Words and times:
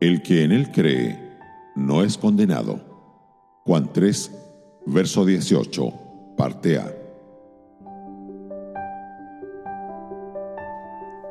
El 0.00 0.22
que 0.22 0.44
en 0.44 0.52
él 0.52 0.70
cree 0.70 1.18
no 1.74 2.04
es 2.04 2.16
condenado. 2.16 2.80
Juan 3.64 3.92
3, 3.92 4.30
verso 4.86 5.24
18, 5.24 5.92
parte 6.36 6.78
A. 6.78 6.94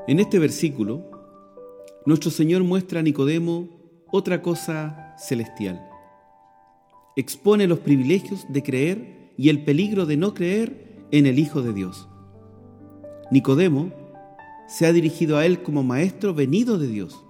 En 0.09 0.19
este 0.19 0.37
versículo, 0.37 1.09
nuestro 2.05 2.29
Señor 2.29 2.65
muestra 2.65 2.99
a 2.99 3.03
Nicodemo 3.03 3.69
otra 4.11 4.41
cosa 4.41 5.15
celestial. 5.17 5.87
Expone 7.15 7.67
los 7.67 7.79
privilegios 7.79 8.45
de 8.49 8.63
creer 8.63 9.31
y 9.37 9.47
el 9.47 9.63
peligro 9.63 10.05
de 10.05 10.17
no 10.17 10.33
creer 10.33 11.05
en 11.11 11.25
el 11.25 11.39
Hijo 11.39 11.61
de 11.61 11.71
Dios. 11.71 12.09
Nicodemo 13.31 13.93
se 14.67 14.85
ha 14.87 14.91
dirigido 14.91 15.37
a 15.37 15.45
él 15.45 15.63
como 15.63 15.83
maestro 15.83 16.33
venido 16.33 16.77
de 16.77 16.87
Dios. 16.87 17.23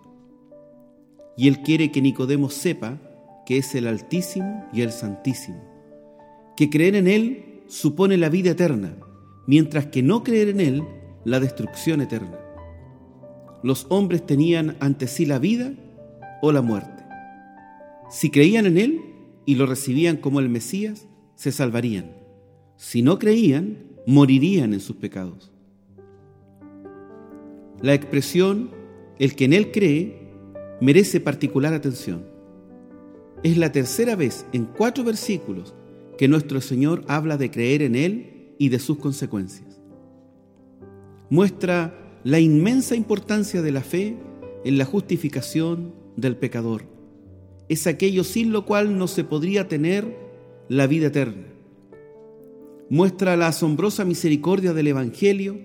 Y 1.38 1.48
él 1.48 1.62
quiere 1.62 1.92
que 1.92 2.02
Nicodemo 2.02 2.50
sepa 2.50 3.00
que 3.46 3.58
es 3.58 3.74
el 3.76 3.88
Altísimo 3.88 4.66
y 4.74 4.82
el 4.82 4.92
Santísimo, 4.92 5.64
que 6.58 6.70
creer 6.70 6.96
en 6.96 7.08
él 7.08 7.64
supone 7.68 8.18
la 8.18 8.30
vida 8.30 8.52
eterna, 8.52 8.98
mientras 9.46 9.86
que 9.86 10.04
no 10.04 10.24
creer 10.24 10.50
en 10.50 10.60
él 10.60 10.84
la 11.24 11.40
destrucción 11.40 12.02
eterna. 12.02 12.38
Los 13.64 13.86
hombres 13.90 14.26
tenían 14.26 14.78
ante 14.80 15.08
sí 15.08 15.26
la 15.26 15.40
vida 15.40 15.74
o 16.42 16.52
la 16.52 16.62
muerte. 16.62 17.04
Si 18.10 18.30
creían 18.30 18.66
en 18.66 18.78
Él 18.78 19.02
y 19.46 19.56
lo 19.56 19.66
recibían 19.66 20.18
como 20.18 20.40
el 20.40 20.50
Mesías, 20.50 21.08
se 21.36 21.52
salvarían. 21.52 22.12
Si 22.78 23.02
no 23.02 23.20
creían, 23.20 23.80
morirían 24.06 24.74
en 24.74 24.80
sus 24.80 24.96
pecados. 24.96 25.52
La 27.82 27.94
expresión 27.94 28.72
el 29.20 29.36
que 29.36 29.46
en 29.46 29.54
Él 29.54 29.72
cree 29.72 30.27
merece 30.80 31.20
particular 31.20 31.74
atención. 31.74 32.26
Es 33.44 33.58
la 33.58 33.72
tercera 33.72 34.16
vez 34.16 34.46
en 34.54 34.66
cuatro 34.66 35.04
versículos 35.04 35.74
que 36.18 36.28
nuestro 36.28 36.62
Señor 36.62 37.04
habla 37.08 37.38
de 37.38 37.52
creer 37.52 37.82
en 37.82 37.96
Él 37.96 38.54
y 38.58 38.70
de 38.70 38.80
sus 38.80 38.98
consecuencias. 38.98 39.80
Muestra 41.30 41.94
la 42.24 42.40
inmensa 42.40 42.96
importancia 42.96 43.62
de 43.62 43.72
la 43.72 43.82
fe 43.82 44.18
en 44.64 44.78
la 44.78 44.86
justificación 44.86 45.94
del 46.16 46.36
pecador. 46.36 46.84
Es 47.70 47.86
aquello 47.86 48.24
sin 48.24 48.52
lo 48.52 48.66
cual 48.66 48.98
no 48.98 49.08
se 49.08 49.24
podría 49.24 49.68
tener 49.68 50.18
la 50.70 50.88
vida 50.88 51.08
eterna. 51.08 51.46
Muestra 52.90 53.36
la 53.36 53.48
asombrosa 53.48 54.06
misericordia 54.06 54.74
del 54.74 54.88
Evangelio 54.88 55.60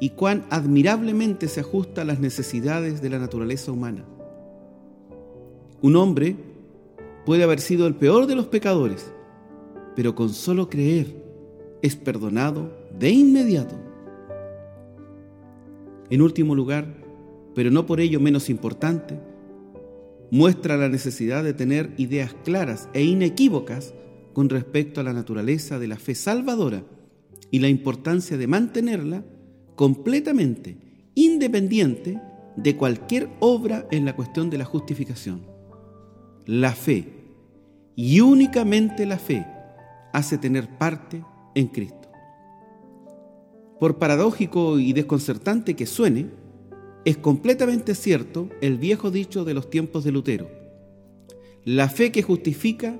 y 0.00 0.10
cuán 0.10 0.46
admirablemente 0.50 1.48
se 1.48 1.60
ajusta 1.60 2.02
a 2.02 2.04
las 2.04 2.20
necesidades 2.20 3.00
de 3.00 3.10
la 3.10 3.18
naturaleza 3.18 3.72
humana. 3.72 4.04
Un 5.82 5.96
hombre 5.96 6.36
puede 7.24 7.42
haber 7.42 7.60
sido 7.60 7.86
el 7.86 7.94
peor 7.94 8.26
de 8.26 8.34
los 8.34 8.46
pecadores, 8.46 9.12
pero 9.94 10.14
con 10.14 10.30
solo 10.30 10.70
creer 10.70 11.22
es 11.82 11.96
perdonado 11.96 12.72
de 12.98 13.10
inmediato. 13.10 13.74
En 16.08 16.22
último 16.22 16.54
lugar, 16.54 16.86
pero 17.54 17.70
no 17.70 17.84
por 17.84 18.00
ello 18.00 18.20
menos 18.20 18.48
importante, 18.48 19.18
muestra 20.30 20.76
la 20.76 20.88
necesidad 20.88 21.44
de 21.44 21.54
tener 21.54 21.92
ideas 21.96 22.34
claras 22.44 22.88
e 22.94 23.02
inequívocas 23.02 23.94
con 24.32 24.48
respecto 24.48 25.00
a 25.00 25.04
la 25.04 25.12
naturaleza 25.12 25.78
de 25.78 25.88
la 25.88 25.96
fe 25.96 26.14
salvadora 26.14 26.84
y 27.50 27.58
la 27.58 27.68
importancia 27.68 28.36
de 28.36 28.46
mantenerla 28.46 29.24
completamente 29.74 30.76
independiente 31.14 32.20
de 32.56 32.76
cualquier 32.76 33.28
obra 33.40 33.86
en 33.90 34.04
la 34.04 34.14
cuestión 34.14 34.50
de 34.50 34.58
la 34.58 34.64
justificación. 34.64 35.55
La 36.46 36.72
fe, 36.72 37.04
y 37.96 38.20
únicamente 38.20 39.04
la 39.04 39.18
fe, 39.18 39.44
hace 40.12 40.38
tener 40.38 40.78
parte 40.78 41.24
en 41.56 41.66
Cristo. 41.66 42.08
Por 43.80 43.98
paradójico 43.98 44.78
y 44.78 44.92
desconcertante 44.92 45.74
que 45.74 45.86
suene, 45.86 46.30
es 47.04 47.16
completamente 47.16 47.96
cierto 47.96 48.48
el 48.60 48.78
viejo 48.78 49.10
dicho 49.10 49.44
de 49.44 49.54
los 49.54 49.70
tiempos 49.70 50.04
de 50.04 50.12
Lutero. 50.12 50.48
La 51.64 51.88
fe 51.88 52.12
que 52.12 52.22
justifica 52.22 52.96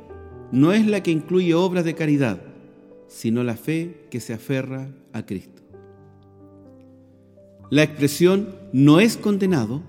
no 0.50 0.72
es 0.72 0.84
la 0.86 1.04
que 1.04 1.12
incluye 1.12 1.54
obras 1.54 1.84
de 1.84 1.94
caridad, 1.94 2.40
sino 3.06 3.44
la 3.44 3.56
fe 3.56 4.06
que 4.10 4.18
se 4.18 4.34
aferra 4.34 4.90
a 5.12 5.24
Cristo. 5.24 5.62
La 7.70 7.84
expresión 7.84 8.54
no 8.72 8.98
es 8.98 9.16
condenado 9.16 9.82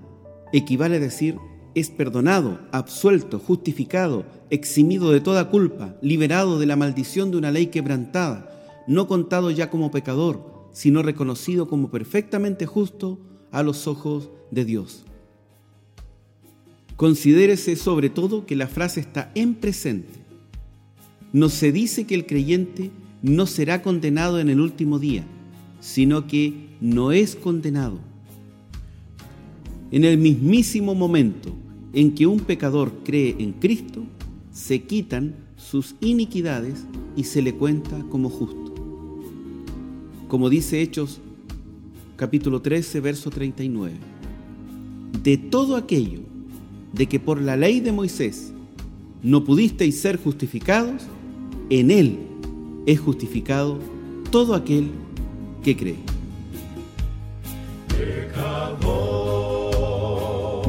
equivale 0.54 0.98
a 0.98 1.00
decir 1.00 1.38
es 1.80 1.92
perdonado, 1.92 2.60
absuelto, 2.72 3.38
justificado, 3.38 4.26
eximido 4.50 5.12
de 5.12 5.22
toda 5.22 5.50
culpa, 5.50 5.96
liberado 6.02 6.58
de 6.58 6.66
la 6.66 6.76
maldición 6.76 7.30
de 7.30 7.38
una 7.38 7.52
ley 7.52 7.68
quebrantada, 7.68 8.50
no 8.88 9.08
contado 9.08 9.52
ya 9.52 9.70
como 9.70 9.92
pecador, 9.92 10.70
sino 10.72 11.04
reconocido 11.04 11.68
como 11.68 11.92
perfectamente 11.92 12.66
justo 12.66 13.20
a 13.52 13.62
los 13.62 13.86
ojos 13.88 14.30
de 14.50 14.66
Dios. 14.66 15.04
Considérese 16.96 17.76
sobre 17.76 18.10
todo 18.10 18.48
que 18.48 18.56
la 18.56 18.68
frase 18.68 19.00
está 19.00 19.32
en 19.36 19.54
presente. 19.54 20.20
No 21.32 21.50
se 21.50 21.72
dice 21.72 22.08
que 22.08 22.16
el 22.16 22.26
creyente 22.26 22.90
no 23.22 23.46
será 23.46 23.84
condenado 23.84 24.40
en 24.40 24.50
el 24.50 24.60
último 24.60 24.98
día, 24.98 25.26
sino 25.80 26.26
que 26.26 26.70
no 26.82 27.12
es 27.12 27.36
condenado. 27.36 28.00
En 29.92 30.06
el 30.06 30.18
mismísimo 30.18 30.96
momento 30.96 31.54
en 31.98 32.16
que 32.16 32.28
un 32.28 32.40
pecador 32.40 32.92
cree 33.04 33.36
en 33.40 33.54
Cristo, 33.54 34.04
se 34.52 34.84
quitan 34.84 35.36
sus 35.56 35.96
iniquidades 36.00 36.86
y 37.16 37.26
se 37.26 37.42
le 37.42 37.56
cuenta 37.56 38.02
como 38.10 38.30
justo 38.30 38.68
como 40.28 40.50
dice 40.50 40.82
Hechos 40.82 41.22
capítulo 42.18 42.62
13, 42.62 43.00
verso 43.00 43.30
39. 43.30 43.94
De 45.24 45.38
todo 45.38 45.76
aquello 45.76 46.20
de 46.94 47.08
que 47.08 47.20
por 47.20 47.42
la 47.42 47.56
ley 47.56 47.80
de 47.80 47.92
Moisés 47.92 48.52
no 49.24 49.44
pudisteis 49.44 50.00
ser 50.00 50.18
justificados, 50.18 51.04
en 51.70 51.92
él 51.92 52.18
es 52.86 53.00
justificado 53.00 53.80
todo 54.32 54.54
aquel 54.54 54.90
que 55.64 55.78
cree. 55.78 55.98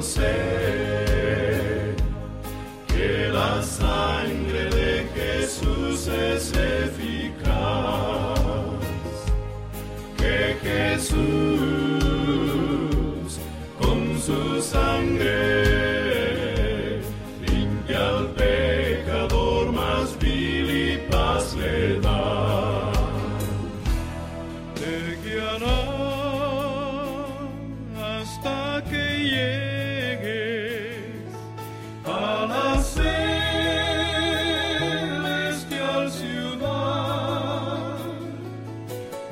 say 0.00 0.97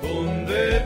donde 0.07 0.81